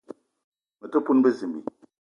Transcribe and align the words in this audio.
Me 0.79 0.87
te 0.91 0.97
poun 1.05 1.23
bezimbi 1.23 1.59